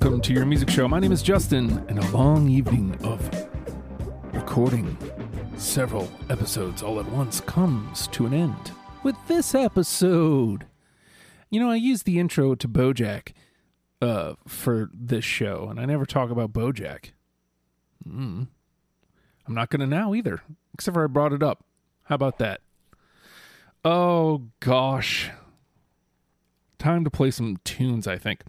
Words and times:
welcome 0.00 0.20
to 0.20 0.32
your 0.32 0.46
music 0.46 0.70
show. 0.70 0.86
My 0.86 1.00
name 1.00 1.10
is 1.10 1.22
Justin, 1.22 1.84
and 1.88 1.98
a 1.98 2.10
long 2.12 2.48
evening 2.48 2.96
of 3.02 3.20
recording 4.32 4.96
several 5.56 6.08
episodes 6.30 6.84
all 6.84 7.00
at 7.00 7.06
once 7.10 7.40
comes 7.40 8.06
to 8.08 8.24
an 8.24 8.32
end 8.32 8.70
with 9.02 9.16
this 9.26 9.56
episode. 9.56 10.66
You 11.50 11.58
know, 11.58 11.68
I 11.68 11.74
used 11.74 12.04
the 12.04 12.20
intro 12.20 12.54
to 12.54 12.68
BoJack 12.68 13.32
uh, 14.00 14.34
for 14.46 14.88
this 14.94 15.24
show, 15.24 15.66
and 15.68 15.80
I 15.80 15.84
never 15.84 16.06
talk 16.06 16.30
about 16.30 16.52
BoJack. 16.52 17.10
Mm. 18.08 18.46
I'm 19.48 19.54
not 19.54 19.68
going 19.68 19.80
to 19.80 19.86
now 19.86 20.14
either, 20.14 20.42
except 20.74 20.94
for 20.94 21.02
I 21.02 21.08
brought 21.08 21.32
it 21.32 21.42
up. 21.42 21.64
How 22.04 22.14
about 22.14 22.38
that? 22.38 22.60
Oh, 23.84 24.44
gosh. 24.60 25.30
Time 26.78 27.02
to 27.02 27.10
play 27.10 27.32
some 27.32 27.56
tunes, 27.64 28.06
I 28.06 28.16
think. 28.16 28.42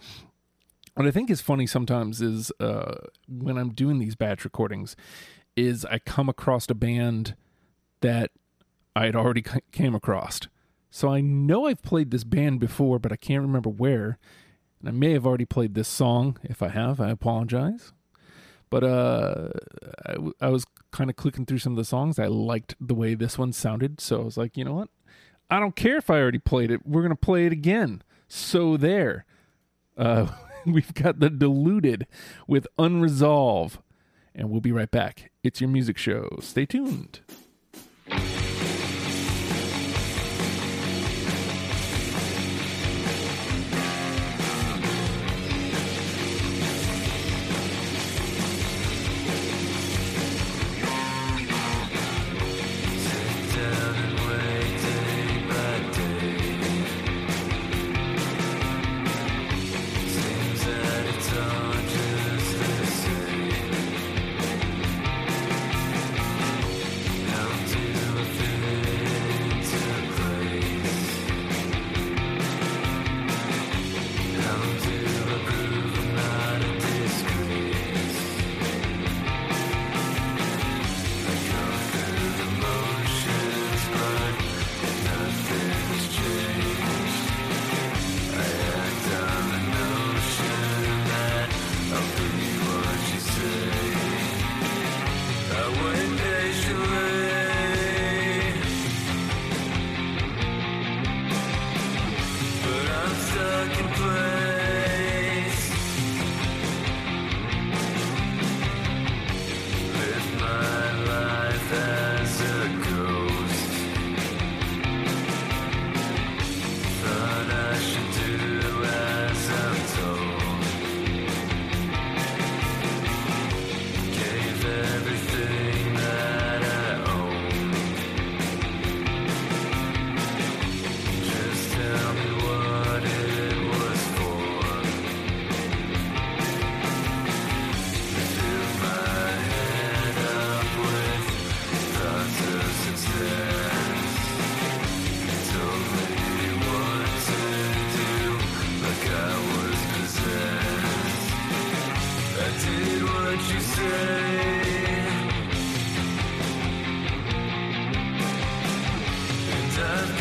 What 0.99 1.08
I 1.08 1.12
think 1.12 1.30
is 1.30 1.39
funny 1.39 1.66
sometimes 1.66 2.21
is 2.21 2.52
uh, 2.59 2.95
when 3.30 3.57
I'm 3.57 3.70
doing 3.70 3.99
these 3.99 4.16
batch 4.16 4.44
recordings, 4.44 4.98
is 5.55 5.85
I 5.85 5.98
come 5.98 6.27
across 6.27 6.70
a 6.70 6.73
band 6.73 7.38
that 8.02 8.31
I 8.98 9.05
had 9.05 9.16
already 9.16 9.45
came 9.71 9.95
across. 9.95 10.41
So 10.91 11.07
I 11.07 11.21
know 11.21 11.67
I've 11.67 11.81
played 11.81 12.12
this 12.12 12.26
band 12.26 12.59
before, 12.59 12.99
but 12.99 13.13
I 13.13 13.16
can't 13.16 13.43
remember 13.43 13.70
where. 13.70 14.17
And 14.81 14.90
I 14.90 14.91
may 14.91 15.13
have 15.13 15.26
already 15.26 15.45
played 15.45 15.73
this 15.73 15.88
song. 15.88 16.38
If 16.43 16.62
I 16.62 16.67
have, 16.67 16.99
I 16.99 17.12
apologize. 17.12 17.93
But 18.70 18.84
uh, 18.84 19.52
I, 20.05 20.13
w- 20.16 20.34
I 20.41 20.49
was 20.49 20.66
kind 20.91 21.09
of 21.09 21.16
clicking 21.16 21.45
through 21.45 21.59
some 21.59 21.71
of 21.71 21.77
the 21.77 21.85
songs. 21.85 22.20
I 22.20 22.27
liked 22.27 22.76
the 22.77 22.93
way 22.93 23.13
this 23.16 23.38
one 23.38 23.54
sounded. 23.54 24.02
So 24.02 24.20
I 24.20 24.26
was 24.26 24.35
like, 24.35 24.57
you 24.57 24.66
know 24.66 24.73
what? 24.73 24.90
I 25.49 25.62
don't 25.62 25.77
care 25.77 25.95
if 25.95 26.09
I 26.09 26.20
already 26.20 26.40
played 26.40 26.71
it. 26.71 26.85
We're 26.85 27.04
going 27.04 27.12
to 27.12 27.16
play 27.16 27.45
it 27.45 27.54
again. 27.54 28.04
So 28.27 28.76
there. 28.76 29.23
Uh, 29.95 30.27
we've 30.65 30.93
got 30.93 31.20
the 31.20 31.29
diluted 31.29 32.07
with 32.48 32.68
Unresolve. 32.77 33.79
And 34.35 34.49
we'll 34.49 34.62
be 34.62 34.71
right 34.71 34.91
back. 34.91 35.32
It's 35.43 35.60
your 35.60 35.70
music 35.70 35.98
show. 35.98 36.38
Stay 36.41 36.66
tuned. 36.66 37.21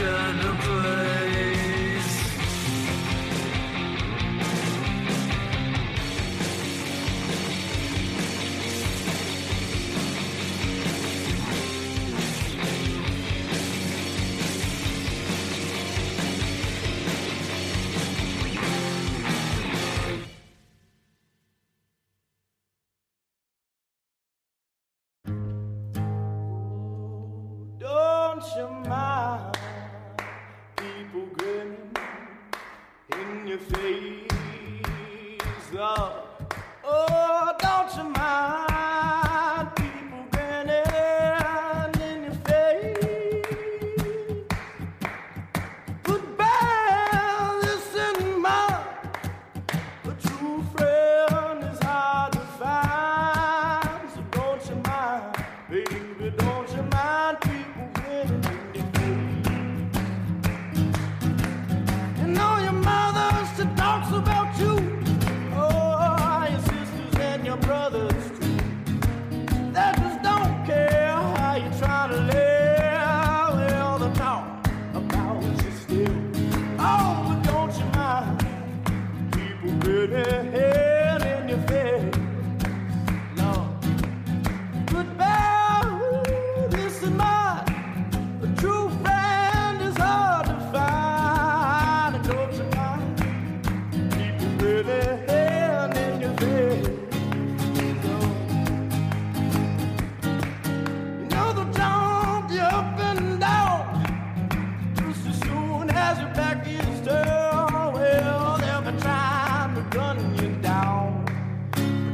Don't 0.09 1.08
face? 33.99 34.29
Oh, 35.75 36.25
oh, 36.85 37.55
don't 37.59 37.97
you 37.97 38.05
mind 38.11 38.68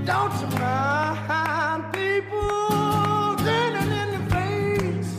Don't 0.05 0.33
you 0.39 0.59
mind 0.59 1.93
people 1.95 3.37
turning 3.39 3.91
in 4.03 4.29
face? 4.29 5.13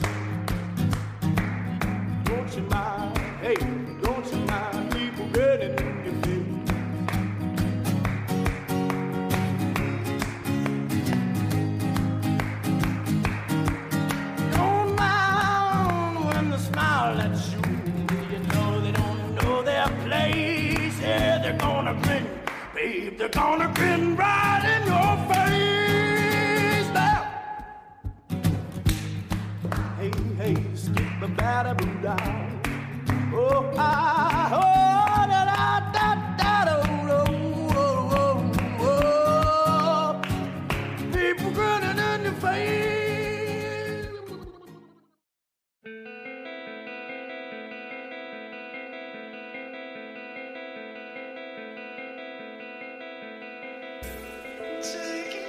Don't 2.26 2.56
you 2.56 2.62
mind, 2.70 3.18
hey, 3.42 3.56
don't 4.04 4.26
you 4.32 4.38
mind 4.46 4.92
people 4.94 5.26
in 5.26 6.06
your 6.06 6.16
face? 6.22 6.52
Don't 14.52 14.96
mind 14.96 16.26
when 16.28 16.52
they 16.52 16.58
smile 16.58 17.22
at 17.22 17.36
you. 17.52 17.62
You 18.32 18.40
know 18.54 18.82
they 18.82 18.92
don't 18.92 19.36
know 19.36 19.64
their 19.64 19.88
place. 20.06 21.00
Yeah, 21.02 21.40
they're 21.42 21.58
gonna 21.58 21.96
grin, 22.04 22.28
babe, 22.76 23.18
they're 23.18 23.30
gonna 23.30 23.72
grin 23.74 24.16
right 24.16 24.25
Oh, 32.04 32.10
oh, 33.34 33.72
da 35.30 35.46
da 35.46 35.80
da 35.94 36.08
da 36.38 36.52
do, 36.66 36.78
do, 37.08 37.22
oh, 37.78 38.14
oh, 38.82 38.82
oh. 38.82 40.22
People 41.14 41.52
grinning 41.52 42.00
in 42.26 42.34
face. 42.36 44.08
Taking 54.82 55.42
drugs 55.42 55.45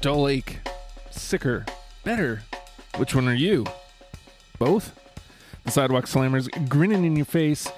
Dull 0.00 0.28
ache, 0.28 0.60
sicker, 1.10 1.66
better. 2.04 2.42
Which 2.96 3.14
one 3.14 3.28
are 3.28 3.34
you? 3.34 3.66
Both? 4.58 4.98
The 5.64 5.70
sidewalk 5.70 6.06
slammers 6.06 6.48
grinning 6.70 7.04
in 7.04 7.16
your 7.16 7.26
face, 7.26 7.68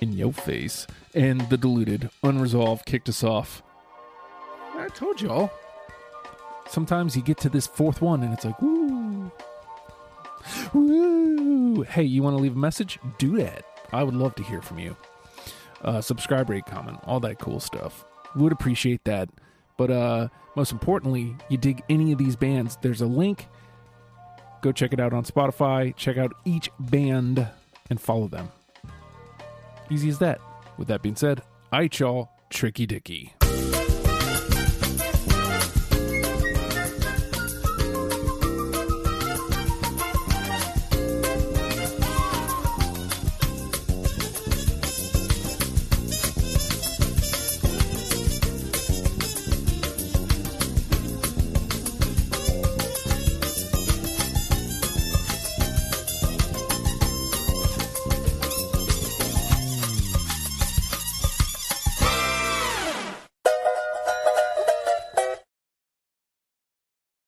in 0.00 0.12
your 0.12 0.34
face, 0.34 0.86
and 1.14 1.40
the 1.48 1.56
diluted, 1.56 2.10
unresolved 2.22 2.84
kicked 2.84 3.08
us 3.08 3.24
off. 3.24 3.62
I 4.76 4.88
told 4.88 5.22
y'all. 5.22 5.50
Sometimes 6.68 7.16
you 7.16 7.22
get 7.22 7.38
to 7.38 7.48
this 7.48 7.66
fourth 7.66 8.02
one 8.02 8.22
and 8.22 8.34
it's 8.34 8.44
like, 8.44 8.60
woo. 8.60 9.32
Woo. 10.74 11.82
Hey, 11.82 12.02
you 12.02 12.22
want 12.22 12.36
to 12.36 12.42
leave 12.42 12.56
a 12.56 12.58
message? 12.58 12.98
Do 13.16 13.38
that. 13.38 13.64
I 13.92 14.02
would 14.02 14.14
love 14.14 14.34
to 14.34 14.42
hear 14.42 14.60
from 14.60 14.78
you. 14.78 14.94
Uh, 15.80 16.02
subscribe, 16.02 16.50
rate, 16.50 16.66
comment, 16.66 16.98
all 17.04 17.20
that 17.20 17.38
cool 17.38 17.60
stuff. 17.60 18.04
Would 18.36 18.52
appreciate 18.52 19.04
that. 19.04 19.30
But 19.76 19.90
uh, 19.90 20.28
most 20.56 20.72
importantly, 20.72 21.36
you 21.48 21.56
dig 21.56 21.82
any 21.88 22.12
of 22.12 22.18
these 22.18 22.36
bands, 22.36 22.78
there's 22.82 23.00
a 23.00 23.06
link. 23.06 23.48
Go 24.60 24.70
check 24.72 24.92
it 24.92 25.00
out 25.00 25.12
on 25.12 25.24
Spotify. 25.24 25.94
Check 25.96 26.16
out 26.16 26.32
each 26.44 26.70
band 26.78 27.48
and 27.90 28.00
follow 28.00 28.28
them. 28.28 28.48
Easy 29.90 30.08
as 30.08 30.18
that. 30.20 30.40
With 30.78 30.88
that 30.88 31.02
being 31.02 31.16
said, 31.16 31.42
I 31.72 31.88
y'all, 31.92 32.30
Tricky 32.48 32.86
Dicky. 32.86 33.34